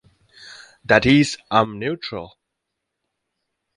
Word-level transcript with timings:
That 0.83 1.05
is, 1.05 1.37
I'm 1.51 1.77
neutral. 1.77 2.39